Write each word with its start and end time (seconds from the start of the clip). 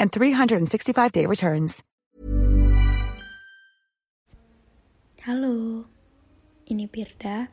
and 0.00 0.08
365-day 0.08 1.28
returns. 1.28 1.84
Halo, 5.20 5.84
ini 6.64 6.88
Pirda, 6.88 7.52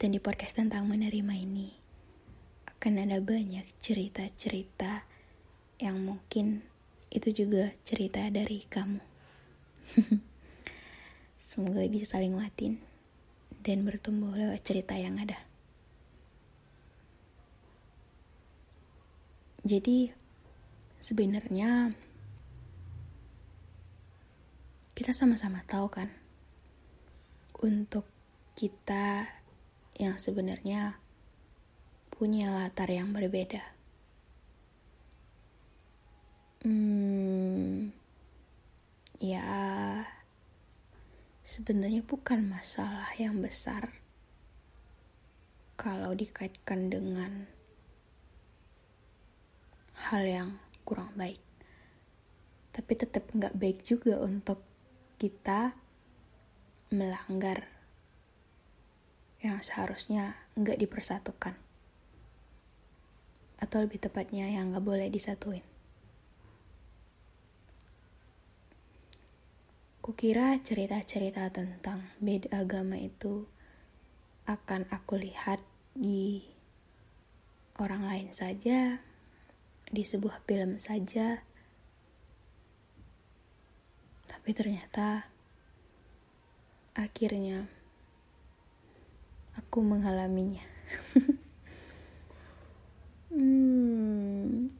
dan 0.00 0.16
di 0.16 0.18
podcast 0.18 0.56
tentang 0.56 0.88
menerima 0.88 1.36
ini 1.36 1.76
akan 2.64 3.04
ada 3.04 3.20
banyak 3.20 3.68
cerita-cerita 3.84 5.04
yang 5.76 6.00
mungkin 6.00 6.64
itu 7.12 7.44
juga 7.44 7.76
cerita 7.84 8.24
dari 8.32 8.64
kamu. 8.64 9.04
Semoga 11.52 11.84
bisa 11.92 12.16
saling 12.16 12.32
nguatin 12.32 12.80
dan 13.60 13.84
bertumbuh 13.84 14.32
lewat 14.32 14.64
cerita 14.64 14.96
yang 14.96 15.20
ada. 15.20 15.36
Jadi, 19.68 20.21
sebenarnya 21.02 21.90
kita 24.94 25.10
sama-sama 25.10 25.66
tahu 25.66 25.90
kan 25.90 26.14
untuk 27.58 28.06
kita 28.54 29.26
yang 29.98 30.22
sebenarnya 30.22 31.02
punya 32.14 32.54
latar 32.54 32.86
yang 32.86 33.10
berbeda. 33.10 33.66
Hmm, 36.62 37.90
ya 39.18 39.42
sebenarnya 41.42 42.06
bukan 42.06 42.46
masalah 42.46 43.10
yang 43.18 43.42
besar 43.42 43.90
kalau 45.74 46.14
dikaitkan 46.14 46.94
dengan 46.94 47.50
hal 49.98 50.22
yang 50.22 50.50
kurang 50.92 51.08
baik. 51.16 51.40
Tapi 52.76 52.92
tetap 52.92 53.24
nggak 53.32 53.56
baik 53.56 53.80
juga 53.80 54.20
untuk 54.20 54.60
kita 55.16 55.72
melanggar 56.92 57.64
yang 59.40 59.64
seharusnya 59.64 60.36
nggak 60.52 60.76
dipersatukan. 60.76 61.56
Atau 63.56 63.88
lebih 63.88 64.04
tepatnya 64.04 64.52
yang 64.52 64.76
nggak 64.76 64.84
boleh 64.84 65.08
disatuin. 65.08 65.64
Kukira 70.04 70.60
cerita-cerita 70.60 71.48
tentang 71.48 72.04
beda 72.20 72.60
agama 72.60 73.00
itu 73.00 73.48
akan 74.44 74.84
aku 74.92 75.16
lihat 75.16 75.64
di 75.96 76.44
orang 77.80 78.04
lain 78.04 78.28
saja, 78.34 79.00
di 79.92 80.08
sebuah 80.08 80.40
film 80.48 80.80
saja, 80.80 81.44
tapi 84.24 84.56
ternyata 84.56 85.28
akhirnya 86.96 87.68
aku 89.52 89.84
mengalaminya. 89.84 90.64
hmm, 93.36 94.72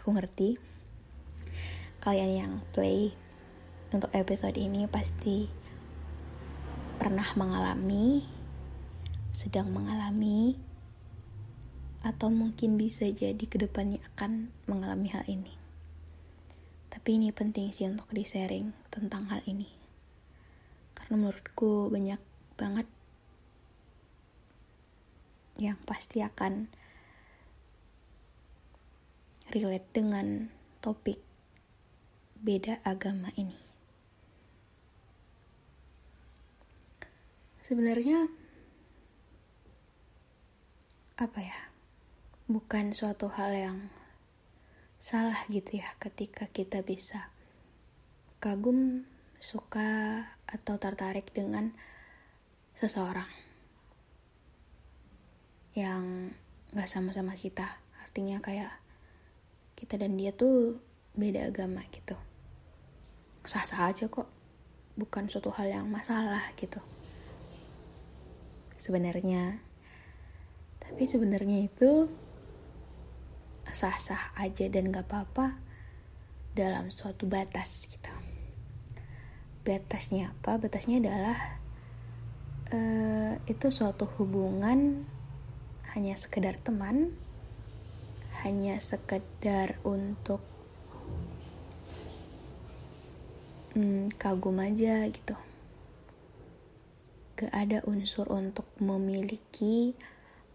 aku 0.00 0.08
ngerti. 0.16 0.56
Kalian 2.00 2.32
yang 2.32 2.52
play 2.72 3.12
untuk 3.92 4.08
episode 4.16 4.56
ini 4.56 4.88
pasti 4.88 5.52
pernah 6.96 7.28
mengalami, 7.36 8.24
sedang 9.36 9.68
mengalami, 9.68 10.69
atau 12.00 12.32
mungkin 12.32 12.80
bisa 12.80 13.04
jadi 13.08 13.44
ke 13.44 13.60
depannya 13.60 14.00
akan 14.14 14.48
mengalami 14.64 15.12
hal 15.12 15.24
ini. 15.28 15.52
Tapi 16.90 17.20
ini 17.20 17.30
penting 17.30 17.70
sih 17.70 17.86
untuk 17.86 18.08
di-sharing 18.10 18.72
tentang 18.88 19.28
hal 19.28 19.44
ini. 19.44 19.68
Karena 20.96 21.20
menurutku 21.20 21.92
banyak 21.92 22.20
banget 22.56 22.88
yang 25.60 25.76
pasti 25.84 26.24
akan 26.24 26.72
relate 29.52 29.86
dengan 29.92 30.48
topik 30.80 31.20
beda 32.40 32.80
agama 32.82 33.28
ini. 33.36 33.56
Sebenarnya 37.60 38.26
apa 41.20 41.38
ya? 41.38 41.69
Bukan 42.50 42.90
suatu 42.90 43.30
hal 43.30 43.54
yang 43.54 43.78
salah 44.98 45.46
gitu 45.46 45.78
ya 45.78 45.86
ketika 46.02 46.50
kita 46.50 46.82
bisa 46.82 47.30
kagum, 48.42 49.06
suka 49.38 50.26
atau 50.50 50.74
tertarik 50.74 51.30
dengan 51.30 51.70
seseorang 52.74 53.30
yang 55.78 56.34
gak 56.74 56.90
sama-sama 56.90 57.38
kita. 57.38 57.78
Artinya 58.02 58.42
kayak 58.42 58.74
kita 59.78 59.94
dan 59.94 60.18
dia 60.18 60.34
tuh 60.34 60.82
beda 61.14 61.54
agama 61.54 61.86
gitu. 61.94 62.18
Sah-sah 63.46 63.94
aja 63.94 64.10
kok. 64.10 64.26
Bukan 64.98 65.30
suatu 65.30 65.54
hal 65.54 65.70
yang 65.70 65.86
masalah 65.86 66.50
gitu. 66.58 66.82
Sebenarnya. 68.74 69.62
Tapi 70.82 71.06
sebenarnya 71.06 71.70
itu 71.70 72.10
sah-sah 73.72 74.34
aja 74.36 74.66
dan 74.68 74.90
gak 74.90 75.06
apa-apa 75.10 75.58
dalam 76.54 76.90
suatu 76.90 77.26
batas 77.30 77.86
gitu. 77.86 78.10
Batasnya 79.62 80.34
apa? 80.34 80.58
Batasnya 80.58 80.98
adalah 80.98 81.38
uh, 82.74 83.34
itu 83.46 83.66
suatu 83.70 84.08
hubungan 84.18 85.06
hanya 85.94 86.14
sekedar 86.14 86.58
teman 86.58 87.14
hanya 88.40 88.80
sekedar 88.80 89.76
untuk 89.84 90.40
hmm, 93.76 94.16
kagum 94.16 94.56
aja 94.62 95.04
gitu. 95.12 95.36
Gak 97.36 97.52
ada 97.52 97.84
unsur 97.84 98.28
untuk 98.32 98.68
memiliki 98.80 99.92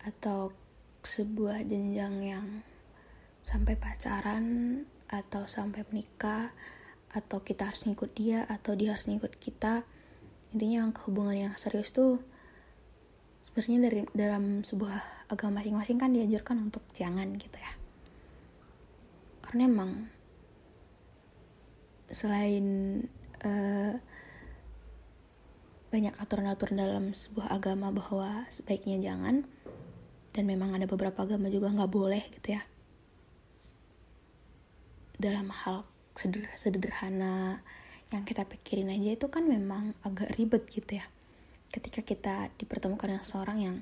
atau 0.06 0.54
sebuah 1.06 1.66
jenjang 1.66 2.16
yang 2.26 2.48
sampai 3.46 3.78
pacaran 3.78 4.46
atau 5.06 5.46
sampai 5.46 5.86
menikah 5.94 6.50
atau 7.14 7.46
kita 7.46 7.70
harus 7.70 7.86
ngikut 7.86 8.12
dia 8.18 8.42
atau 8.50 8.74
dia 8.74 8.98
harus 8.98 9.06
ngikut 9.06 9.38
kita 9.38 9.86
intinya 10.50 10.90
yang 10.90 10.92
hubungan 11.06 11.38
yang 11.48 11.54
serius 11.54 11.94
tuh 11.94 12.18
sebenarnya 13.46 13.88
dari 13.88 14.02
dalam 14.18 14.66
sebuah 14.66 15.30
agama 15.30 15.62
masing-masing 15.62 16.02
kan 16.02 16.12
diajarkan 16.12 16.68
untuk 16.68 16.84
jangan 16.92 17.38
gitu 17.38 17.56
ya. 17.56 17.74
Karena 19.46 19.70
emang 19.70 19.92
selain 22.10 22.66
uh, 23.46 23.94
banyak 25.94 26.18
aturan-aturan 26.20 26.76
dalam 26.76 27.06
sebuah 27.16 27.54
agama 27.54 27.94
bahwa 27.94 28.44
sebaiknya 28.52 29.00
jangan 29.00 29.48
dan 30.36 30.44
memang 30.44 30.76
ada 30.76 30.90
beberapa 30.90 31.24
agama 31.24 31.48
juga 31.48 31.72
nggak 31.72 31.92
boleh 31.94 32.24
gitu 32.36 32.60
ya 32.60 32.64
dalam 35.18 35.52
hal 35.52 35.88
sederhana 36.56 37.60
yang 38.14 38.24
kita 38.24 38.48
pikirin 38.48 38.94
aja 38.94 39.20
itu 39.20 39.28
kan 39.28 39.44
memang 39.44 39.98
agak 40.06 40.32
ribet 40.40 40.64
gitu 40.72 41.02
ya 41.02 41.06
ketika 41.74 42.06
kita 42.06 42.36
dipertemukan 42.56 43.12
dengan 43.12 43.26
seorang 43.28 43.58
yang 43.60 43.78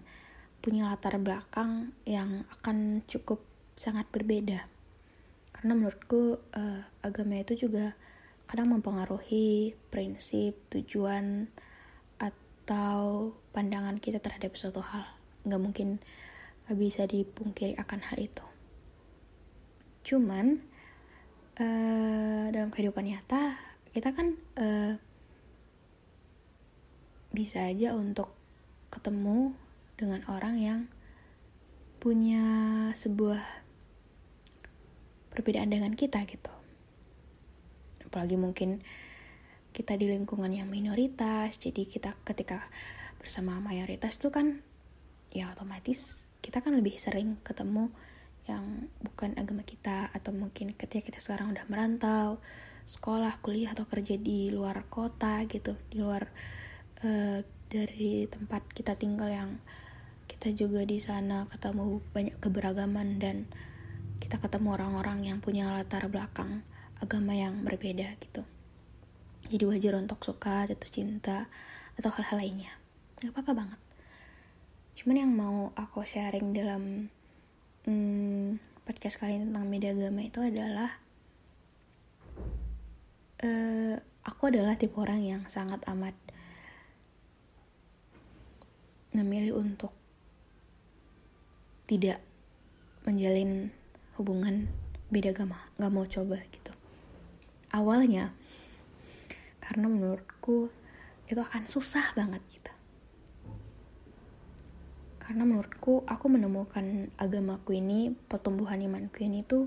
punya 0.64 0.90
latar 0.90 1.20
belakang 1.20 1.94
yang 2.08 2.48
akan 2.60 3.04
cukup 3.06 3.44
sangat 3.78 4.08
berbeda 4.10 4.66
karena 5.54 5.80
menurutku 5.80 6.42
uh, 6.58 6.82
agama 7.06 7.40
itu 7.40 7.68
juga 7.68 7.96
kadang 8.52 8.76
mempengaruhi 8.76 9.74
prinsip, 9.88 10.60
tujuan, 10.70 11.48
atau 12.20 13.32
pandangan 13.56 13.96
kita 13.96 14.20
terhadap 14.20 14.60
suatu 14.60 14.84
hal. 14.84 15.08
Nggak 15.48 15.62
mungkin 15.64 15.90
bisa 16.68 17.08
dipungkiri 17.08 17.80
akan 17.80 18.00
hal 18.12 18.18
itu. 18.20 18.46
Cuman, 20.04 20.64
uh, 21.60 22.46
dalam 22.50 22.70
kehidupan 22.74 23.06
nyata, 23.06 23.58
kita 23.94 24.14
kan 24.16 24.38
uh, 24.58 24.94
bisa 27.34 27.66
aja 27.70 27.98
untuk 27.98 28.34
ketemu 28.94 29.58
dengan 29.98 30.22
orang 30.30 30.56
yang 30.62 30.80
punya 31.98 32.46
sebuah 32.94 33.42
perbedaan 35.34 35.74
dengan 35.74 35.98
kita 35.98 36.26
gitu. 36.30 36.54
Apalagi 38.06 38.38
mungkin 38.38 38.86
kita 39.74 39.98
di 39.98 40.06
lingkungan 40.06 40.54
yang 40.54 40.70
minoritas 40.70 41.58
jadi 41.58 41.90
kita 41.90 42.14
ketika 42.22 42.70
bersama 43.18 43.58
mayoritas 43.58 44.22
itu 44.22 44.30
kan 44.30 44.62
ya 45.34 45.50
otomatis 45.50 46.30
kita 46.46 46.62
kan 46.62 46.78
lebih 46.78 46.94
sering 47.02 47.42
ketemu 47.42 47.90
yang 48.44 48.92
bukan 49.00 49.40
agama 49.40 49.64
kita 49.64 50.12
atau 50.12 50.36
mungkin 50.36 50.76
ketika 50.76 51.12
kita 51.12 51.20
sekarang 51.24 51.56
udah 51.56 51.64
merantau 51.72 52.44
sekolah 52.84 53.40
kuliah 53.40 53.72
atau 53.72 53.88
kerja 53.88 54.20
di 54.20 54.52
luar 54.52 54.84
kota 54.92 55.48
gitu 55.48 55.80
di 55.88 56.04
luar 56.04 56.28
uh, 57.08 57.40
dari 57.72 58.28
tempat 58.28 58.68
kita 58.76 59.00
tinggal 59.00 59.32
yang 59.32 59.52
kita 60.28 60.52
juga 60.52 60.84
di 60.84 61.00
sana 61.00 61.48
ketemu 61.48 62.04
banyak 62.12 62.36
keberagaman 62.44 63.16
dan 63.24 63.48
kita 64.20 64.40
ketemu 64.40 64.76
orang-orang 64.76 65.24
yang 65.24 65.40
punya 65.40 65.72
latar 65.72 66.08
belakang 66.12 66.64
agama 67.00 67.36
yang 67.36 67.64
berbeda 67.64 68.16
gitu. 68.24 68.44
Jadi 69.52 69.64
wajar 69.68 70.00
untuk 70.00 70.24
suka 70.24 70.64
jatuh 70.68 70.92
cinta 70.92 71.52
atau 72.00 72.10
hal-hal 72.16 72.40
lainnya. 72.40 72.74
Nggak 73.20 73.36
apa-apa 73.36 73.52
banget. 73.52 73.80
Cuman 74.96 75.16
yang 75.20 75.32
mau 75.36 75.76
aku 75.76 76.08
sharing 76.08 76.56
dalam 76.56 77.12
hmm, 77.84 78.64
podcast 78.88 79.20
kali 79.20 79.36
ini 79.36 79.52
tentang 79.52 79.68
media 79.68 79.92
agama 79.92 80.24
itu 80.24 80.40
adalah 80.40 81.04
uh, 83.44 83.96
aku 84.24 84.42
adalah 84.48 84.80
tipe 84.80 84.96
orang 84.96 85.20
yang 85.20 85.42
sangat 85.52 85.84
amat 85.92 86.16
memilih 89.12 89.60
untuk 89.60 89.92
tidak 91.84 92.24
menjalin 93.04 93.76
hubungan 94.16 94.72
beda 95.12 95.36
agama 95.36 95.60
nggak 95.76 95.92
mau 95.92 96.08
coba 96.08 96.40
gitu. 96.50 96.72
Awalnya 97.76 98.32
karena 99.60 99.92
menurutku 99.92 100.72
itu 101.28 101.40
akan 101.40 101.68
susah 101.68 102.16
banget 102.16 102.40
gitu 102.52 102.63
karena 105.34 105.50
menurutku 105.50 106.06
aku 106.06 106.30
menemukan 106.30 107.10
agamaku 107.18 107.82
ini 107.82 108.14
pertumbuhan 108.30 108.78
imanku 108.78 109.26
ini 109.26 109.42
tuh 109.42 109.66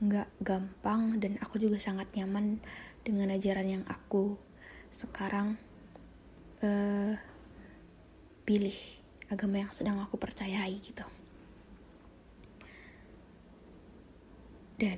nggak 0.00 0.40
gampang 0.40 1.20
dan 1.20 1.36
aku 1.44 1.60
juga 1.60 1.76
sangat 1.76 2.08
nyaman 2.16 2.64
dengan 3.04 3.28
ajaran 3.28 3.68
yang 3.68 3.84
aku 3.84 4.40
sekarang 4.88 5.60
uh, 6.64 7.12
pilih 8.48 8.72
agama 9.28 9.60
yang 9.60 9.68
sedang 9.68 10.00
aku 10.00 10.16
percayai 10.16 10.80
gitu. 10.80 11.04
Dan 14.80 14.96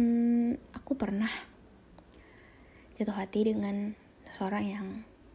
hmm, 0.00 0.56
aku 0.72 0.96
pernah 0.96 1.28
jatuh 2.96 3.20
hati 3.20 3.52
dengan 3.52 3.92
seorang 4.32 4.64
yang 4.64 4.86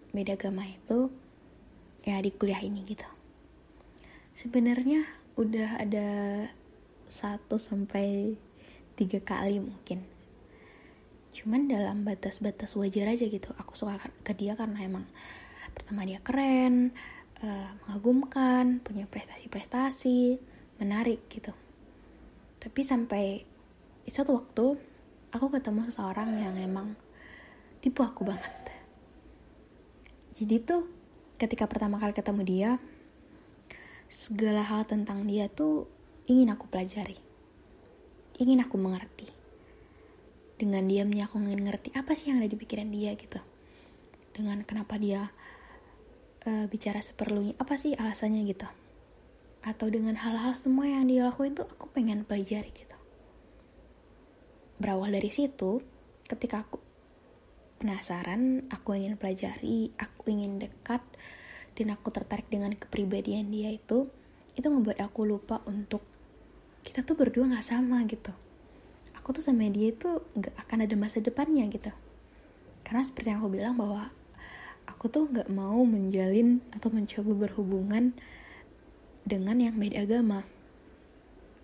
beda 0.09 0.41
agama 0.41 0.65
itu 0.65 1.13
ya 2.01 2.17
di 2.17 2.33
kuliah 2.33 2.65
ini 2.65 2.81
gitu 2.89 3.05
sebenarnya 4.33 5.05
udah 5.37 5.81
ada 5.81 6.09
satu 7.05 7.61
sampai 7.61 8.37
tiga 8.97 9.21
kali 9.21 9.61
mungkin. 9.61 10.05
Cuman 11.33 11.65
dalam 11.65 12.05
batas-batas 12.05 12.77
wajar 12.77 13.09
aja 13.09 13.25
gitu. 13.25 13.49
Aku 13.57 13.73
suka 13.73 13.97
ke 14.21 14.33
dia 14.37 14.53
karena 14.53 14.85
emang 14.85 15.05
pertama 15.73 16.05
dia 16.05 16.21
keren 16.21 16.93
uh, 17.41 17.69
mengagumkan 17.85 18.81
punya 18.85 19.09
prestasi-prestasi 19.09 20.37
menarik 20.77 21.25
gitu. 21.29 21.53
Tapi 22.61 22.81
sampai 22.85 23.41
suatu 24.05 24.37
waktu 24.37 24.65
aku 25.33 25.49
ketemu 25.49 25.89
seseorang 25.89 26.29
yang 26.37 26.53
emang 26.61 26.93
tipe 27.81 28.05
aku 28.05 28.25
banget. 28.25 28.53
Jadi 30.33 30.55
tuh 30.61 30.89
ketika 31.37 31.65
pertama 31.65 31.97
kali 31.97 32.13
ketemu 32.13 32.41
dia 32.45 32.71
segala 34.13 34.61
hal 34.61 34.85
tentang 34.85 35.25
dia 35.25 35.49
tuh 35.49 35.89
ingin 36.29 36.53
aku 36.53 36.69
pelajari. 36.69 37.17
Ingin 38.37 38.61
aku 38.61 38.77
mengerti. 38.77 39.25
Dengan 40.61 40.85
diamnya 40.85 41.25
aku 41.25 41.41
ingin 41.41 41.65
ngerti 41.65 41.89
apa 41.97 42.13
sih 42.13 42.29
yang 42.29 42.37
ada 42.37 42.45
di 42.45 42.53
pikiran 42.53 42.93
dia 42.93 43.17
gitu. 43.17 43.41
Dengan 44.37 44.61
kenapa 44.61 45.01
dia 45.01 45.33
uh, 46.45 46.65
bicara 46.69 47.01
seperlunya 47.01 47.57
apa 47.57 47.73
sih 47.73 47.97
alasannya 47.97 48.45
gitu. 48.45 48.69
Atau 49.65 49.89
dengan 49.89 50.13
hal-hal 50.21 50.53
semua 50.61 50.85
yang 50.85 51.09
dia 51.09 51.25
lakuin 51.25 51.57
tuh 51.57 51.65
aku 51.65 51.89
pengen 51.89 52.21
pelajari 52.21 52.69
gitu. 52.69 52.93
Berawal 54.77 55.09
dari 55.09 55.33
situ 55.33 55.81
ketika 56.29 56.69
aku 56.69 56.77
penasaran 57.81 58.69
aku 58.69 58.93
ingin 58.93 59.17
pelajari 59.17 59.89
aku 59.97 60.29
ingin 60.29 60.61
dekat 60.61 61.01
dan 61.73 61.93
aku 61.93 62.13
tertarik 62.13 62.45
dengan 62.49 62.73
kepribadian 62.77 63.49
dia 63.49 63.73
itu 63.73 64.09
itu 64.53 64.67
ngebuat 64.69 65.01
aku 65.01 65.25
lupa 65.25 65.65
untuk 65.65 66.05
kita 66.85 67.01
tuh 67.01 67.15
berdua 67.17 67.49
nggak 67.49 67.65
sama 67.65 68.03
gitu. 68.05 68.29
Aku 69.17 69.31
tuh 69.31 69.41
sama 69.41 69.65
dia 69.71 69.89
itu 69.89 70.19
nggak 70.35 70.53
akan 70.67 70.83
ada 70.83 70.95
masa 70.99 71.23
depannya 71.23 71.65
gitu. 71.71 71.89
Karena 72.83 73.01
seperti 73.01 73.31
yang 73.31 73.39
aku 73.39 73.49
bilang 73.55 73.79
bahwa 73.79 74.11
aku 74.85 75.07
tuh 75.07 75.31
nggak 75.31 75.49
mau 75.49 75.79
menjalin 75.87 76.59
atau 76.75 76.91
mencoba 76.91 77.47
berhubungan 77.47 78.11
dengan 79.23 79.57
yang 79.57 79.79
beda 79.79 80.03
agama. 80.03 80.43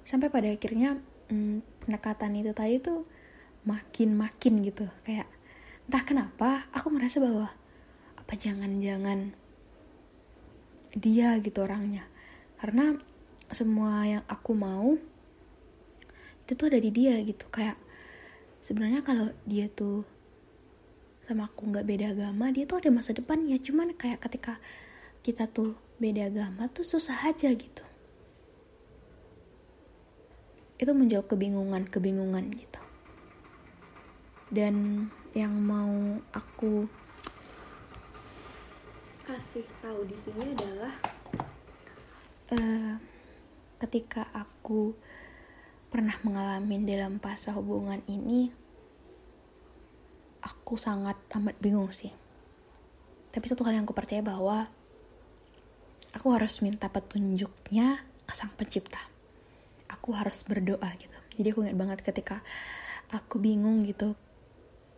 Sampai 0.08 0.32
pada 0.32 0.48
akhirnya 0.48 0.98
hmm, 1.28 1.86
pendekatan 1.86 2.40
itu 2.40 2.56
tadi 2.56 2.80
tuh 2.80 3.04
makin-makin 3.68 4.64
gitu. 4.64 4.88
Kayak 5.04 5.28
entah 5.86 6.04
kenapa 6.08 6.72
aku 6.72 6.88
merasa 6.90 7.20
bahwa 7.20 7.52
apa 8.16 8.34
jangan-jangan 8.40 9.36
dia 10.96 11.38
gitu 11.42 11.66
orangnya. 11.66 12.06
Karena 12.58 12.98
semua 13.50 14.06
yang 14.06 14.24
aku 14.30 14.54
mau 14.54 14.98
itu 16.46 16.52
tuh 16.58 16.66
ada 16.70 16.80
di 16.82 16.90
dia 16.90 17.18
gitu. 17.22 17.46
Kayak 17.50 17.78
sebenarnya 18.64 19.06
kalau 19.06 19.30
dia 19.46 19.70
tuh 19.70 20.06
sama 21.30 21.46
aku 21.46 21.70
nggak 21.70 21.86
beda 21.86 22.06
agama 22.18 22.50
dia 22.50 22.66
tuh 22.66 22.82
ada 22.82 22.90
masa 22.90 23.14
depan 23.14 23.46
ya 23.46 23.62
cuman 23.62 23.94
kayak 23.94 24.18
ketika 24.18 24.58
kita 25.22 25.46
tuh 25.46 25.78
beda 26.02 26.34
agama 26.34 26.66
tuh 26.74 26.82
susah 26.82 27.30
aja 27.30 27.54
gitu. 27.54 27.86
Itu 30.82 30.92
menjawab 30.98 31.30
kebingungan 31.30 31.86
kebingungan 31.86 32.50
gitu. 32.50 32.82
Dan 34.50 35.06
yang 35.38 35.54
mau 35.54 36.18
aku 36.34 36.90
kasih 39.30 39.62
tahu 39.86 40.10
di 40.10 40.18
sini 40.18 40.42
adalah 40.58 40.94
uh, 42.50 42.98
ketika 43.78 44.26
aku 44.34 44.98
pernah 45.86 46.18
mengalami 46.26 46.82
dalam 46.82 47.22
fase 47.22 47.54
hubungan 47.54 48.02
ini 48.10 48.50
aku 50.42 50.74
sangat 50.82 51.14
amat 51.38 51.62
bingung 51.62 51.94
sih. 51.94 52.10
Tapi 53.30 53.46
satu 53.46 53.62
hal 53.70 53.78
yang 53.78 53.86
aku 53.86 53.94
percaya 53.94 54.26
bahwa 54.26 54.66
aku 56.10 56.28
harus 56.34 56.66
minta 56.66 56.90
petunjuknya 56.90 58.02
ke 58.26 58.34
sang 58.34 58.50
pencipta. 58.58 59.02
Aku 59.94 60.10
harus 60.18 60.42
berdoa 60.42 60.90
gitu. 60.98 61.18
Jadi 61.38 61.48
aku 61.54 61.70
ingat 61.70 61.78
banget 61.78 62.00
ketika 62.02 62.42
aku 63.14 63.38
bingung 63.38 63.86
gitu 63.86 64.18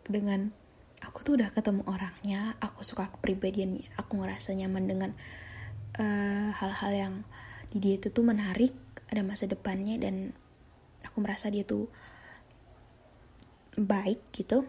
dengan 0.08 0.56
aku 1.02 1.26
tuh 1.26 1.34
udah 1.38 1.50
ketemu 1.52 1.82
orangnya 1.90 2.54
aku 2.62 2.86
suka 2.86 3.10
kepribadiannya 3.10 3.90
aku 3.98 4.22
ngerasa 4.22 4.54
nyaman 4.54 4.86
dengan 4.86 5.12
eh, 5.98 6.50
hal-hal 6.54 6.94
uh, 6.94 6.98
yang 6.98 7.16
di 7.72 7.78
dia 7.80 7.94
itu 7.98 8.12
tuh 8.12 8.24
menarik 8.24 8.76
ada 9.12 9.24
masa 9.24 9.48
depannya 9.48 10.00
dan 10.00 10.36
aku 11.04 11.20
merasa 11.24 11.52
dia 11.52 11.68
tuh 11.68 11.92
baik 13.76 14.20
gitu. 14.36 14.68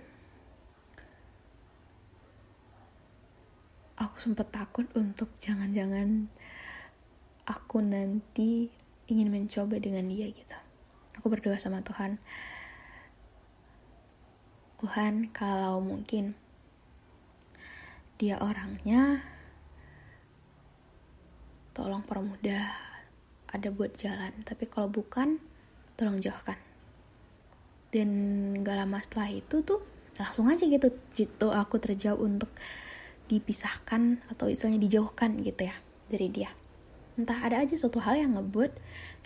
Aku 3.99 4.19
sempat 4.19 4.51
takut 4.51 4.87
untuk 4.99 5.31
jangan-jangan 5.39 6.27
aku 7.47 7.83
nanti 7.83 8.71
ingin 9.07 9.31
mencoba 9.31 9.79
dengan 9.79 10.11
dia 10.11 10.31
gitu. 10.31 10.59
Aku 11.19 11.31
berdoa 11.31 11.59
sama 11.59 11.83
Tuhan 11.87 12.19
Tuhan 14.83 15.31
kalau 15.31 15.79
mungkin 15.79 16.35
dia 18.19 18.35
orangnya 18.43 19.23
tolong 21.71 22.03
permudah 22.03 22.67
ada 23.47 23.71
buat 23.71 23.95
jalan. 23.95 24.43
Tapi 24.43 24.67
kalau 24.67 24.91
bukan 24.91 25.39
tolong 25.95 26.19
jauhkan. 26.19 26.59
Dan 27.95 28.11
gak 28.67 28.75
lama 28.75 28.99
setelah 28.99 29.31
itu 29.31 29.63
tuh 29.63 29.87
langsung 30.19 30.51
aja 30.51 30.67
gitu 30.67 30.91
gitu 31.15 31.55
aku 31.55 31.79
terjauh 31.79 32.19
untuk 32.19 32.51
dipisahkan 33.31 34.19
atau 34.35 34.51
istilahnya 34.51 34.83
dijauhkan 34.83 35.39
gitu 35.47 35.71
ya 35.71 35.79
dari 36.11 36.27
dia. 36.27 36.51
Entah 37.15 37.39
ada 37.39 37.63
aja 37.63 37.79
suatu 37.79 38.03
hal 38.03 38.19
yang 38.19 38.35
ngebuat 38.35 38.75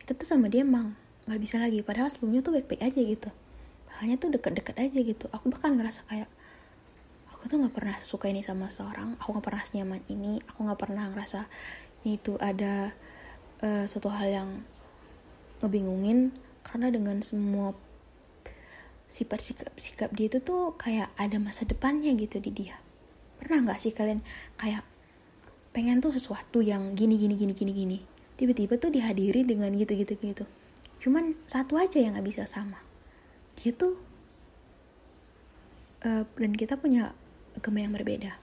kita 0.05 0.21
tuh 0.21 0.29
sama 0.29 0.53
dia 0.53 0.69
emang 0.69 0.93
nggak 1.25 1.41
bisa 1.41 1.57
lagi. 1.57 1.81
Padahal 1.81 2.13
sebelumnya 2.13 2.45
tuh 2.45 2.61
baik-baik 2.61 2.85
aja 2.93 3.01
gitu 3.01 3.33
halnya 3.99 4.17
tuh 4.21 4.33
deket-deket 4.33 4.77
aja 4.77 4.99
gitu. 5.01 5.27
Aku 5.33 5.49
bahkan 5.53 5.75
ngerasa 5.77 6.05
kayak 6.09 6.31
aku 7.33 7.51
tuh 7.51 7.57
nggak 7.63 7.75
pernah 7.75 7.97
suka 8.01 8.31
ini 8.31 8.45
sama 8.45 8.69
seorang. 8.69 9.17
Aku 9.21 9.37
nggak 9.37 9.47
pernah 9.47 9.63
senyaman 9.65 10.01
ini. 10.09 10.41
Aku 10.51 10.65
nggak 10.65 10.81
pernah 10.81 11.09
ngerasa 11.11 11.49
ini 12.05 12.21
tuh 12.21 12.37
ada 12.39 12.93
uh, 13.65 13.85
suatu 13.89 14.13
hal 14.13 14.29
yang 14.29 14.51
ngebingungin. 15.65 16.33
Karena 16.67 16.91
dengan 16.91 17.23
semua 17.23 17.73
sifat 19.07 19.39
sikap 19.39 19.71
sikap 19.79 20.11
dia 20.19 20.27
itu 20.27 20.43
tuh 20.43 20.75
kayak 20.75 21.15
ada 21.15 21.39
masa 21.39 21.65
depannya 21.65 22.13
gitu 22.19 22.43
di 22.43 22.51
dia. 22.53 22.77
Pernah 23.39 23.71
nggak 23.71 23.79
sih 23.79 23.95
kalian 23.95 24.21
kayak 24.59 24.83
pengen 25.71 26.01
tuh 26.01 26.11
sesuatu 26.11 26.65
yang 26.65 26.97
gini 26.99 27.15
gini 27.17 27.39
gini 27.39 27.53
gini 27.55 27.73
gini? 27.73 27.99
Tiba-tiba 28.37 28.77
tuh 28.77 28.93
dihadiri 28.93 29.47
dengan 29.47 29.73
gitu 29.73 29.97
gitu 29.97 30.13
gitu 30.21 30.45
cuman 31.01 31.37
satu 31.45 31.77
aja 31.77 32.01
yang 32.01 32.17
nggak 32.17 32.27
bisa 32.27 32.43
sama 32.49 32.81
uh, 36.05 36.25
dan 36.29 36.53
kita 36.53 36.77
punya 36.77 37.17
agama 37.57 37.81
yang 37.81 37.93
berbeda. 37.97 38.37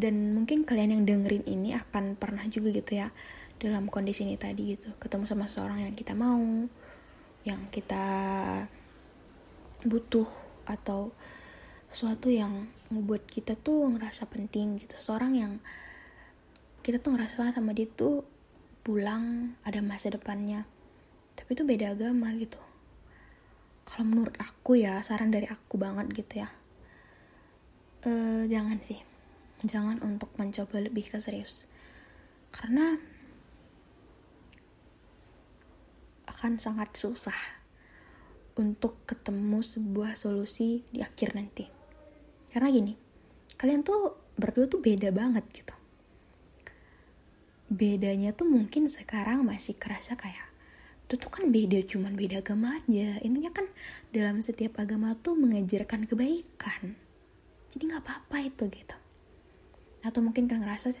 Dan 0.00 0.32
mungkin 0.32 0.64
kalian 0.64 0.96
yang 0.96 1.02
dengerin 1.04 1.44
ini 1.44 1.76
akan 1.76 2.16
pernah 2.16 2.42
juga 2.48 2.72
gitu 2.72 2.96
ya 2.96 3.12
dalam 3.60 3.92
kondisi 3.92 4.24
ini 4.24 4.40
tadi 4.40 4.72
gitu 4.72 4.96
ketemu 4.96 5.28
sama 5.28 5.44
seorang 5.44 5.84
yang 5.84 5.92
kita 5.92 6.16
mau 6.16 6.40
yang 7.44 7.68
kita 7.68 8.08
butuh 9.84 10.24
atau 10.64 11.12
sesuatu 11.92 12.32
yang 12.32 12.72
membuat 12.88 13.28
kita 13.28 13.60
tuh 13.60 13.84
ngerasa 13.92 14.24
penting 14.32 14.80
gitu. 14.80 14.96
Seorang 14.96 15.36
yang 15.36 15.52
kita 16.80 16.96
tuh 16.96 17.12
ngerasa 17.12 17.52
sama 17.52 17.76
dia 17.76 17.84
tuh 17.84 18.24
pulang 18.80 19.52
ada 19.68 19.84
masa 19.84 20.08
depannya. 20.08 20.64
Tapi 21.36 21.52
itu 21.52 21.64
beda 21.68 21.92
agama 21.92 22.32
gitu 22.40 22.69
kalau 23.90 24.06
menurut 24.06 24.38
aku 24.38 24.78
ya 24.78 25.02
saran 25.02 25.34
dari 25.34 25.50
aku 25.50 25.74
banget 25.74 26.06
gitu 26.14 26.46
ya 26.46 26.48
uh, 28.06 28.46
jangan 28.46 28.78
sih 28.86 29.02
jangan 29.66 29.98
untuk 30.06 30.30
mencoba 30.38 30.78
lebih 30.78 31.10
ke 31.10 31.18
serius 31.18 31.66
karena 32.54 32.96
akan 36.30 36.56
sangat 36.56 36.94
susah 36.96 37.60
untuk 38.60 39.00
ketemu 39.08 39.64
sebuah 39.64 40.18
solusi 40.18 40.84
di 40.92 41.00
akhir 41.00 41.32
nanti. 41.32 41.64
Karena 42.52 42.68
gini, 42.68 42.92
kalian 43.56 43.80
tuh 43.80 44.20
berdua 44.36 44.68
tuh 44.68 44.84
beda 44.84 45.08
banget 45.14 45.44
gitu. 45.52 45.74
Bedanya 47.70 48.34
tuh 48.36 48.50
mungkin 48.50 48.90
sekarang 48.90 49.46
masih 49.46 49.78
kerasa 49.78 50.18
kayak 50.18 50.49
itu 51.10 51.18
tuh 51.18 51.26
kan 51.26 51.50
beda 51.50 51.82
cuman 51.90 52.14
beda 52.14 52.38
agama 52.38 52.78
aja. 52.78 53.18
Intinya 53.26 53.50
kan 53.50 53.66
dalam 54.14 54.38
setiap 54.38 54.78
agama 54.78 55.18
tuh 55.18 55.34
mengajarkan 55.34 56.06
kebaikan. 56.06 56.94
Jadi 57.74 57.82
nggak 57.82 58.06
apa-apa 58.06 58.46
itu 58.46 58.70
gitu. 58.70 58.94
Atau 60.06 60.22
mungkin 60.22 60.46
kalian 60.46 60.62
ngerasa 60.62 60.94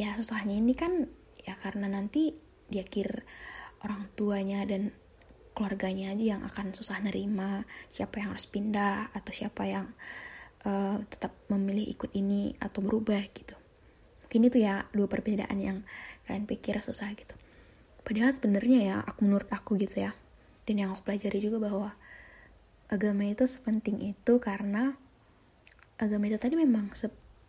ya 0.00 0.16
susahnya 0.16 0.56
ini 0.56 0.72
kan 0.72 1.12
ya 1.44 1.60
karena 1.60 1.92
nanti 1.92 2.32
di 2.72 2.80
akhir 2.80 3.28
orang 3.84 4.08
tuanya 4.16 4.64
dan 4.64 4.96
keluarganya 5.52 6.16
aja 6.16 6.40
yang 6.40 6.42
akan 6.48 6.72
susah 6.72 6.96
nerima 7.04 7.68
siapa 7.92 8.16
yang 8.16 8.32
harus 8.32 8.48
pindah 8.48 9.12
atau 9.12 9.28
siapa 9.28 9.68
yang 9.68 9.92
uh, 10.64 11.04
tetap 11.12 11.36
memilih 11.52 11.84
ikut 11.84 12.16
ini 12.16 12.56
atau 12.56 12.80
berubah 12.80 13.20
gitu 13.36 13.60
mungkin 14.24 14.40
itu 14.46 14.62
ya 14.62 14.88
dua 14.94 15.04
perbedaan 15.04 15.58
yang 15.60 15.78
kalian 16.24 16.48
pikir 16.48 16.80
susah 16.80 17.12
gitu 17.12 17.34
padahal 18.02 18.32
sebenarnya 18.32 18.78
ya 18.80 18.96
aku 19.04 19.28
menurut 19.28 19.48
aku 19.52 19.76
gitu 19.80 20.04
ya 20.08 20.12
dan 20.64 20.74
yang 20.80 20.90
aku 20.94 21.04
pelajari 21.06 21.38
juga 21.42 21.58
bahwa 21.60 21.94
agama 22.90 23.26
itu 23.28 23.46
sepenting 23.46 24.02
itu 24.02 24.32
karena 24.42 24.98
agama 26.00 26.26
itu 26.26 26.40
tadi 26.40 26.58
memang 26.58 26.90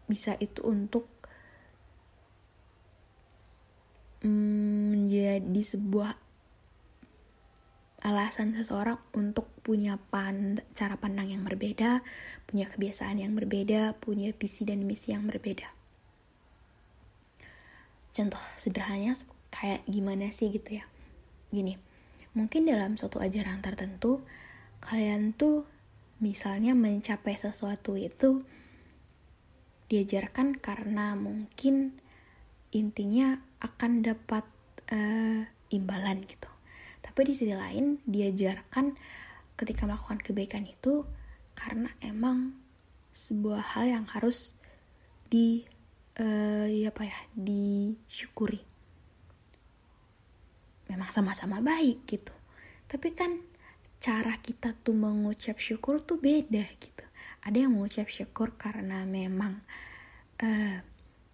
bisa 0.06 0.38
itu 0.38 0.62
untuk 0.68 1.08
menjadi 4.22 5.62
sebuah 5.66 6.14
alasan 8.02 8.58
seseorang 8.58 8.98
untuk 9.14 9.50
punya 9.62 9.98
pan 9.98 10.62
cara 10.74 10.98
pandang 10.98 11.30
yang 11.30 11.46
berbeda, 11.46 12.02
punya 12.50 12.66
kebiasaan 12.66 13.22
yang 13.22 13.34
berbeda, 13.38 13.98
punya 14.02 14.34
visi 14.34 14.66
dan 14.66 14.86
misi 14.86 15.14
yang 15.14 15.30
berbeda. 15.30 15.70
Contoh 18.12 18.42
sederhananya 18.58 19.14
kayak 19.62 19.86
gimana 19.86 20.34
sih 20.34 20.50
gitu 20.50 20.82
ya? 20.82 20.86
Gini, 21.54 21.78
mungkin 22.34 22.66
dalam 22.66 22.98
suatu 22.98 23.22
ajaran 23.22 23.62
tertentu 23.62 24.26
kalian 24.82 25.38
tuh 25.38 25.70
misalnya 26.18 26.74
mencapai 26.74 27.38
sesuatu 27.38 27.94
itu 27.94 28.42
diajarkan 29.86 30.58
karena 30.58 31.14
mungkin 31.14 32.02
intinya 32.74 33.38
akan 33.62 34.02
dapat 34.02 34.48
uh, 34.90 35.46
imbalan 35.70 36.26
gitu. 36.26 36.50
Tapi 37.06 37.20
di 37.28 37.34
sisi 37.38 37.54
lain 37.54 38.02
diajarkan 38.08 38.98
ketika 39.60 39.86
melakukan 39.86 40.24
kebaikan 40.24 40.66
itu 40.66 41.06
karena 41.54 41.94
emang 42.02 42.56
sebuah 43.12 43.76
hal 43.76 43.86
yang 43.92 44.06
harus 44.10 44.56
di 45.28 45.68
uh, 46.18 46.66
di 46.66 46.88
apa 46.88 47.04
ya 47.06 47.20
disyukuri. 47.36 48.71
Memang 50.92 51.08
sama-sama 51.08 51.64
baik 51.64 52.04
gitu. 52.04 52.36
Tapi 52.92 53.16
kan 53.16 53.40
cara 54.04 54.36
kita 54.44 54.76
tuh 54.76 54.92
mengucap 54.92 55.56
syukur 55.56 56.04
tuh 56.04 56.20
beda 56.20 56.68
gitu. 56.84 57.06
Ada 57.48 57.64
yang 57.64 57.80
mengucap 57.80 58.12
syukur 58.12 58.60
karena 58.60 59.08
memang 59.08 59.64
uh, 60.44 60.78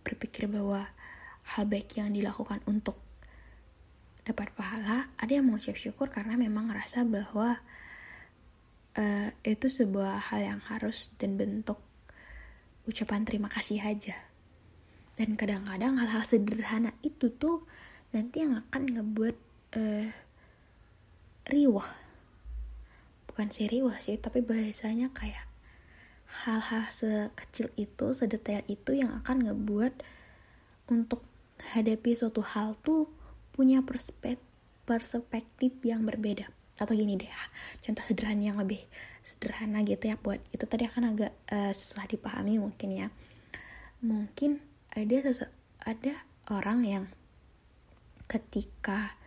berpikir 0.06 0.46
bahwa 0.46 0.86
hal 1.58 1.64
baik 1.66 1.98
yang 1.98 2.14
dilakukan 2.14 2.62
untuk 2.70 3.00
dapat 4.28 4.52
pahala 4.52 5.08
ada 5.16 5.32
yang 5.32 5.48
mengucap 5.48 5.80
syukur 5.80 6.12
karena 6.12 6.36
memang 6.36 6.68
ngerasa 6.68 7.08
bahwa 7.08 7.64
uh, 9.00 9.30
itu 9.48 9.72
sebuah 9.72 10.32
hal 10.32 10.44
yang 10.44 10.62
harus 10.68 11.16
dan 11.16 11.40
bentuk 11.40 11.80
ucapan 12.84 13.24
terima 13.24 13.48
kasih 13.48 13.80
aja 13.80 14.20
dan 15.16 15.40
kadang-kadang 15.40 15.96
hal-hal 15.96 16.28
sederhana 16.28 16.92
itu 17.08 17.32
tuh 17.32 17.64
nanti 18.12 18.44
yang 18.44 18.60
akan 18.68 19.00
ngebuat 19.00 19.36
uh, 19.78 20.10
riwah. 21.48 21.88
Bukan 23.30 23.54
sih 23.54 23.70
riwah 23.70 24.02
sih 24.02 24.18
tapi 24.18 24.42
bahasanya 24.42 25.14
kayak 25.14 25.46
hal-hal 26.46 26.90
sekecil 26.90 27.72
itu 27.80 28.14
sedetail 28.14 28.66
itu 28.68 28.98
yang 28.98 29.14
akan 29.24 29.48
ngebuat 29.48 29.94
untuk 30.90 31.22
hadapi 31.74 32.14
suatu 32.14 32.42
hal 32.42 32.78
tuh 32.82 33.10
punya 33.54 33.82
perspektif 33.82 35.74
yang 35.86 36.06
berbeda. 36.06 36.50
Atau 36.78 36.94
gini 36.94 37.18
deh 37.18 37.30
contoh 37.82 38.06
sederhana 38.06 38.54
yang 38.54 38.58
lebih 38.62 38.86
sederhana 39.26 39.82
gitu 39.82 40.14
ya 40.14 40.16
buat 40.22 40.38
itu 40.54 40.64
tadi 40.70 40.86
akan 40.86 41.04
agak 41.18 41.34
uh, 41.50 41.74
susah 41.74 42.06
dipahami 42.06 42.62
mungkin 42.62 42.90
ya. 42.94 43.08
Mungkin 44.06 44.62
ada 44.94 45.18
ada 45.84 46.14
orang 46.54 46.80
yang 46.86 47.06
ketika 48.30 49.18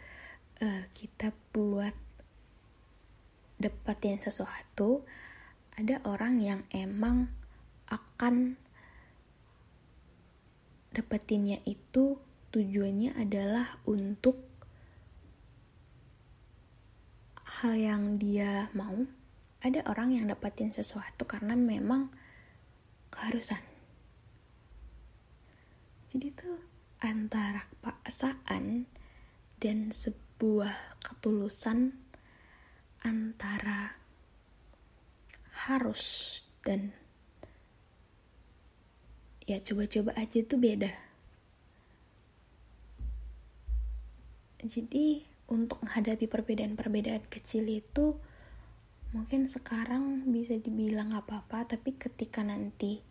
uh, 0.61 0.85
kita 0.93 1.33
buat 1.53 1.93
dapetin 3.61 4.21
sesuatu 4.21 5.05
ada 5.77 6.01
orang 6.09 6.41
yang 6.41 6.61
emang 6.73 7.33
akan 7.89 8.57
dapetinnya 10.93 11.61
itu 11.65 12.21
tujuannya 12.51 13.15
adalah 13.17 13.79
untuk 13.87 14.41
hal 17.61 17.77
yang 17.77 18.17
dia 18.17 18.73
mau 18.73 19.05
ada 19.61 19.85
orang 19.85 20.17
yang 20.17 20.33
dapatin 20.33 20.73
sesuatu 20.73 21.29
karena 21.29 21.53
memang 21.53 22.09
keharusan. 23.13 23.61
Jadi 26.11 26.33
tuh 26.33 26.57
antara 27.05 27.69
paksaan 27.85 28.89
dan 29.61 29.93
sebuah 30.41 30.73
ketulusan 31.05 31.93
antara 33.05 33.93
harus 35.69 36.41
dan 36.65 36.97
ya 39.45 39.61
coba-coba 39.61 40.17
aja 40.17 40.41
tuh 40.41 40.57
beda. 40.57 40.89
Jadi 44.65 45.29
untuk 45.53 45.85
menghadapi 45.85 46.25
perbedaan-perbedaan 46.25 47.29
kecil 47.29 47.69
itu 47.69 48.17
mungkin 49.13 49.45
sekarang 49.45 50.25
bisa 50.25 50.57
dibilang 50.57 51.13
gak 51.13 51.29
apa-apa 51.29 51.77
tapi 51.77 52.01
ketika 52.01 52.41
nanti 52.41 53.05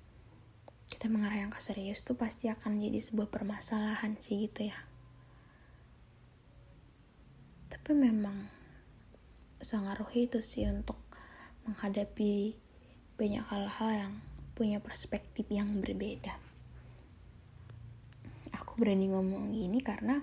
kita 0.90 1.06
mengarah 1.06 1.46
yang 1.46 1.54
ke 1.54 1.62
serius 1.62 2.02
tuh 2.02 2.18
pasti 2.18 2.50
akan 2.50 2.82
jadi 2.82 2.98
sebuah 2.98 3.30
permasalahan 3.30 4.18
sih 4.18 4.50
gitu 4.50 4.74
ya 4.74 4.89
tapi 7.90 8.06
memang 8.06 8.46
sangat 9.58 9.98
itu 10.14 10.46
sih 10.46 10.70
untuk 10.70 11.02
menghadapi 11.66 12.54
banyak 13.18 13.42
hal-hal 13.50 13.90
yang 13.90 14.14
punya 14.54 14.78
perspektif 14.78 15.50
yang 15.50 15.82
berbeda. 15.82 16.38
Aku 18.54 18.78
berani 18.78 19.10
ngomong 19.10 19.58
gini 19.58 19.82
karena 19.82 20.22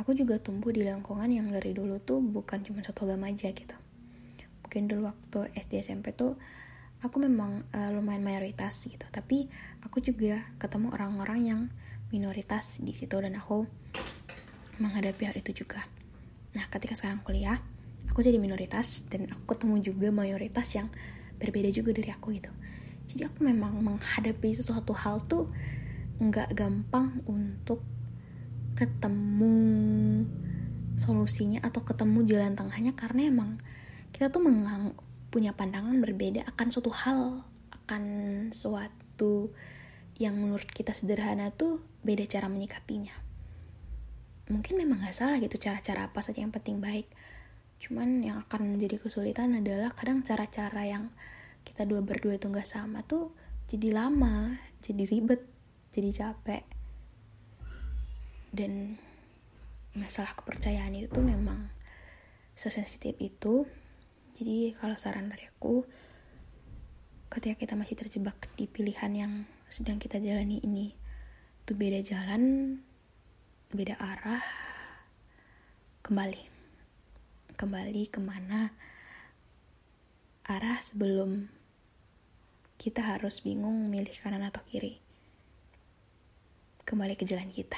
aku 0.00 0.16
juga 0.16 0.40
tumbuh 0.40 0.72
di 0.72 0.80
lingkungan 0.80 1.28
yang 1.28 1.52
dari 1.52 1.76
dulu 1.76 2.00
tuh 2.00 2.24
bukan 2.24 2.64
cuma 2.64 2.80
satu 2.80 3.04
agama 3.04 3.28
aja 3.28 3.52
gitu. 3.52 3.76
Mungkin 4.64 4.88
dulu 4.88 5.12
waktu 5.12 5.52
SD 5.60 5.84
SMP 5.84 6.16
tuh 6.16 6.40
aku 7.04 7.20
memang 7.20 7.68
uh, 7.76 7.92
lumayan 7.92 8.24
mayoritas 8.24 8.88
gitu. 8.88 9.04
Tapi 9.12 9.44
aku 9.84 10.00
juga 10.00 10.40
ketemu 10.56 10.96
orang-orang 10.96 11.40
yang 11.44 11.60
minoritas 12.08 12.80
di 12.80 12.96
situ 12.96 13.20
dan 13.20 13.36
aku 13.36 13.68
menghadapi 14.80 15.28
hal 15.28 15.36
itu 15.36 15.52
juga 15.52 15.97
nah 16.58 16.66
ketika 16.66 16.98
sekarang 16.98 17.22
kuliah 17.22 17.62
aku 18.10 18.26
jadi 18.26 18.42
minoritas 18.42 19.06
dan 19.06 19.30
aku 19.30 19.54
ketemu 19.54 19.76
juga 19.78 20.08
mayoritas 20.10 20.74
yang 20.74 20.90
berbeda 21.38 21.70
juga 21.70 21.94
dari 21.94 22.10
aku 22.10 22.34
gitu. 22.34 22.50
Jadi 23.14 23.22
aku 23.30 23.46
memang 23.46 23.78
menghadapi 23.78 24.52
sesuatu 24.58 24.90
hal 24.90 25.22
tuh 25.30 25.46
nggak 26.18 26.50
gampang 26.50 27.22
untuk 27.30 27.86
ketemu 28.74 29.54
solusinya 30.98 31.62
atau 31.62 31.86
ketemu 31.86 32.26
jalan 32.26 32.58
tengahnya 32.58 32.92
karena 32.98 33.30
emang 33.30 33.50
kita 34.10 34.34
tuh 34.34 34.42
mengang 34.42 34.98
punya 35.30 35.54
pandangan 35.54 35.94
berbeda 36.02 36.42
akan 36.50 36.66
suatu 36.74 36.90
hal 36.90 37.46
akan 37.70 38.02
suatu 38.50 39.54
yang 40.18 40.34
menurut 40.34 40.66
kita 40.66 40.90
sederhana 40.90 41.54
tuh 41.54 41.78
beda 42.02 42.26
cara 42.26 42.50
menyikapinya 42.50 43.27
mungkin 44.48 44.80
memang 44.80 45.04
gak 45.04 45.16
salah 45.16 45.36
gitu 45.40 45.60
cara-cara 45.60 46.08
apa 46.08 46.20
saja 46.24 46.40
yang 46.40 46.52
penting 46.52 46.80
baik. 46.80 47.08
Cuman 47.78 48.24
yang 48.24 48.42
akan 48.48 48.74
menjadi 48.76 48.98
kesulitan 48.98 49.54
adalah 49.54 49.92
kadang 49.94 50.24
cara-cara 50.24 50.82
yang 50.88 51.12
kita 51.62 51.84
dua 51.84 52.00
berdua 52.00 52.40
itu 52.40 52.48
gak 52.48 52.66
sama 52.66 53.04
tuh 53.04 53.30
jadi 53.68 53.92
lama 53.92 54.56
jadi 54.80 55.04
ribet 55.04 55.44
jadi 55.92 56.10
capek. 56.10 56.64
Dan 58.48 58.96
masalah 59.92 60.32
kepercayaan 60.32 60.96
itu 60.96 61.12
tuh 61.12 61.24
memang 61.24 61.68
sesensitif 62.56 63.14
itu. 63.20 63.68
Jadi 64.38 64.72
kalau 64.78 64.96
saran 64.96 65.28
dari 65.28 65.44
aku, 65.50 65.84
ketika 67.28 67.54
kita 67.60 67.74
masih 67.76 67.98
terjebak 67.98 68.48
di 68.56 68.64
pilihan 68.70 69.12
yang 69.12 69.32
sedang 69.68 70.00
kita 70.00 70.16
jalani 70.22 70.62
ini, 70.64 70.94
itu 71.66 71.72
beda 71.76 72.00
jalan, 72.00 72.78
beda 73.68 74.00
arah, 74.00 74.40
kembali. 76.00 76.40
Kembali 77.52 78.08
ke 78.08 78.16
mana 78.16 78.72
arah 80.48 80.80
sebelum 80.80 81.52
kita 82.80 83.04
harus 83.04 83.44
bingung 83.44 83.92
milih 83.92 84.16
kanan 84.24 84.40
atau 84.48 84.64
kiri. 84.64 84.96
Kembali 86.88 87.12
ke 87.12 87.28
jalan 87.28 87.52
kita. 87.52 87.76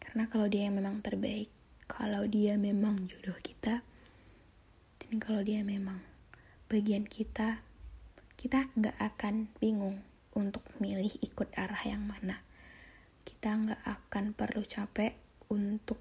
Karena 0.00 0.24
kalau 0.32 0.48
dia 0.48 0.64
yang 0.72 0.80
memang 0.80 1.04
terbaik, 1.04 1.52
kalau 1.84 2.24
dia 2.24 2.56
memang 2.56 3.12
jodoh 3.12 3.36
kita, 3.44 3.84
dan 5.04 5.14
kalau 5.20 5.44
dia 5.44 5.60
memang 5.60 6.00
bagian 6.72 7.04
kita, 7.04 7.60
kita 8.40 8.72
nggak 8.72 8.96
akan 8.96 9.52
bingung 9.60 10.00
untuk 10.32 10.64
milih 10.80 11.12
ikut 11.20 11.52
arah 11.60 11.84
yang 11.84 12.08
mana. 12.08 12.47
Kita 13.28 13.52
nggak 13.52 13.84
akan 13.84 14.32
perlu 14.32 14.64
capek 14.64 15.12
untuk 15.52 16.00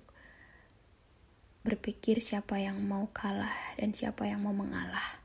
berpikir 1.67 2.23
siapa 2.23 2.63
yang 2.63 2.79
mau 2.79 3.11
kalah 3.11 3.51
dan 3.75 3.91
siapa 3.91 4.23
yang 4.31 4.47
mau 4.47 4.55
mengalah. 4.55 5.19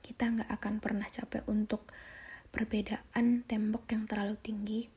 Kita 0.00 0.32
nggak 0.32 0.48
akan 0.48 0.80
pernah 0.80 1.04
capek 1.04 1.44
untuk 1.44 1.84
perbedaan 2.48 3.44
tembok 3.44 3.84
yang 3.92 4.08
terlalu 4.08 4.40
tinggi 4.40 4.88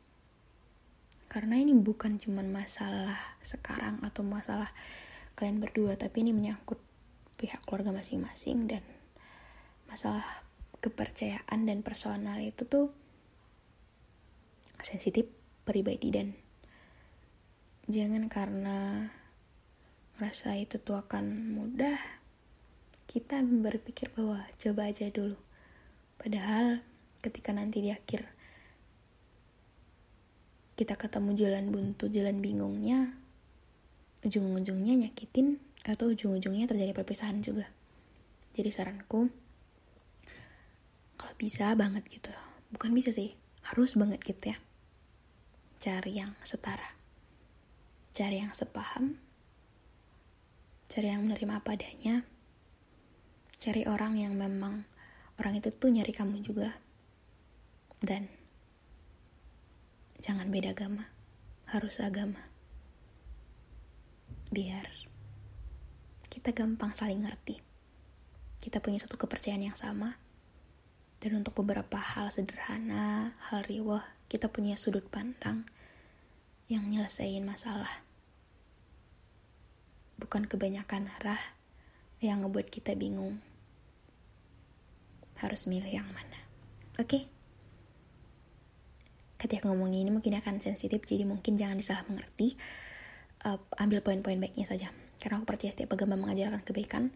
karena 1.27 1.59
ini 1.59 1.75
bukan 1.75 2.17
cuma 2.17 2.39
masalah 2.39 3.19
sekarang 3.43 3.99
atau 3.99 4.23
masalah 4.23 4.71
kalian 5.35 5.59
berdua 5.59 5.99
tapi 5.99 6.23
ini 6.23 6.31
menyangkut 6.31 6.79
pihak 7.35 7.61
keluarga 7.67 7.91
masing-masing 7.91 8.65
dan 8.65 8.81
masalah 9.91 10.23
kepercayaan 10.79 11.67
dan 11.67 11.83
personal 11.83 12.39
itu 12.39 12.63
tuh 12.63 12.95
sensitif 14.79 15.27
pribadi 15.67 16.07
dan 16.15 16.31
jangan 17.91 18.31
karena 18.31 19.11
rasa 20.15 20.55
itu 20.55 20.79
tuh 20.79 20.95
akan 20.95 21.53
mudah 21.59 21.99
kita 23.11 23.43
berpikir 23.43 24.15
bahwa 24.15 24.47
coba 24.55 24.87
aja 24.87 25.11
dulu 25.11 25.35
padahal 26.15 26.79
ketika 27.19 27.51
nanti 27.51 27.83
di 27.83 27.91
akhir 27.91 28.37
kita 30.77 30.93
ketemu 30.93 31.33
jalan 31.33 31.65
buntu, 31.73 32.05
jalan 32.05 32.37
bingungnya, 32.37 33.17
ujung-ujungnya 34.21 35.09
nyakitin 35.09 35.57
atau 35.81 36.13
ujung-ujungnya 36.13 36.69
terjadi 36.69 36.93
perpisahan 36.93 37.41
juga. 37.41 37.65
Jadi 38.53 38.69
saranku, 38.69 39.25
kalau 41.17 41.33
bisa 41.41 41.73
banget 41.73 42.05
gitu, 42.13 42.29
bukan 42.69 42.93
bisa 42.93 43.09
sih, 43.09 43.33
harus 43.65 43.97
banget 43.97 44.21
gitu 44.21 44.53
ya. 44.53 44.57
Cari 45.77 46.17
yang 46.17 46.33
setara, 46.41 46.97
cari 48.17 48.41
yang 48.41 48.51
sepaham, 48.51 49.21
cari 50.89 51.13
yang 51.13 51.23
menerima 51.23 51.61
apa 51.61 51.77
adanya, 51.77 52.25
cari 53.61 53.85
orang 53.85 54.17
yang 54.17 54.33
memang 54.33 54.89
orang 55.37 55.61
itu 55.61 55.69
tuh 55.69 55.93
nyari 55.93 56.11
kamu 56.11 56.41
juga, 56.41 56.73
dan 58.01 58.25
Jangan 60.17 60.49
beda 60.49 60.73
agama, 60.73 61.07
harus 61.69 62.01
agama. 62.01 62.41
biar 64.49 64.89
kita 66.27 66.55
gampang 66.55 66.95
saling 66.97 67.21
ngerti. 67.21 67.61
Kita 68.57 68.81
punya 68.81 68.97
satu 68.97 69.19
kepercayaan 69.19 69.71
yang 69.71 69.77
sama. 69.77 70.17
Dan 71.21 71.39
untuk 71.39 71.55
beberapa 71.61 71.95
hal 71.95 72.27
sederhana, 72.33 73.37
hal 73.51 73.61
riwah, 73.67 74.03
kita 74.27 74.51
punya 74.51 74.75
sudut 74.75 75.07
pandang 75.07 75.63
yang 76.67 76.83
nyelesain 76.91 77.43
masalah. 77.47 78.03
Bukan 80.19 80.51
kebanyakan 80.51 81.07
arah 81.19 81.39
yang 82.19 82.43
ngebuat 82.43 82.67
kita 82.67 82.91
bingung. 82.99 83.39
Harus 85.39 85.69
milih 85.69 86.03
yang 86.03 86.09
mana. 86.11 86.39
Oke? 86.99 87.07
Okay? 87.07 87.23
Ketika 89.37 89.69
ngomong 89.69 89.93
ini 89.93 90.09
mungkin 90.09 90.33
akan 90.33 90.57
sensitif, 90.59 91.05
jadi 91.05 91.21
mungkin 91.23 91.61
jangan 91.61 91.77
disalah 91.77 92.03
mengerti. 92.09 92.57
Uh, 93.45 93.61
ambil 93.77 94.01
poin-poin 94.01 94.41
baiknya 94.41 94.65
saja. 94.65 94.89
Karena 95.21 95.37
aku 95.37 95.45
percaya 95.45 95.69
setiap 95.69 95.93
agama 95.93 96.17
mengajarkan 96.17 96.65
kebaikan, 96.65 97.13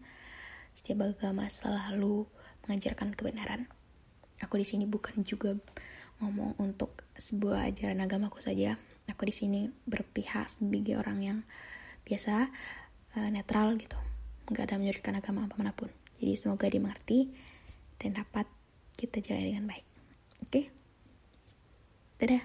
setiap 0.72 1.12
agama 1.12 1.50
selalu 1.50 2.30
mengajarkan 2.64 3.18
kebenaran. 3.18 3.66
Aku 4.38 4.54
di 4.54 4.62
sini 4.62 4.86
bukan 4.86 5.26
juga 5.26 5.58
ngomong 6.22 6.54
untuk 6.62 7.02
sebuah 7.18 7.66
ajaran 7.74 7.98
agamaku 7.98 8.38
saja. 8.38 8.78
Aku 9.10 9.26
di 9.26 9.34
sini 9.34 9.66
berpihak 9.66 10.46
sebagai 10.46 10.94
orang 10.94 11.18
yang 11.18 11.38
biasa 12.06 12.46
uh, 13.18 13.28
netral 13.34 13.74
gitu, 13.74 13.98
nggak 14.46 14.70
ada 14.70 14.78
menyudutkan 14.78 15.18
agama 15.18 15.50
apa 15.50 15.58
pun. 15.74 15.90
Jadi 16.22 16.38
semoga 16.38 16.70
dimengerti 16.70 17.26
dan 17.98 18.14
dapat 18.14 18.46
kita 18.94 19.18
jalani 19.18 19.50
dengan 19.50 19.66
baik. 19.66 19.86
Oke? 20.46 20.50
Okay? 20.50 20.64
Dadah. 22.22 22.44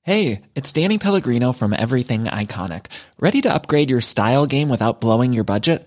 Hey, 0.00 0.42
it's 0.56 0.72
Danny 0.72 0.98
Pellegrino 0.98 1.52
from 1.52 1.74
Everything 1.74 2.24
Iconic. 2.24 2.86
Ready 3.20 3.42
to 3.42 3.52
upgrade 3.52 3.90
your 3.90 4.00
style 4.00 4.46
game 4.46 4.70
without 4.70 4.98
blowing 4.98 5.34
your 5.34 5.44
budget? 5.44 5.86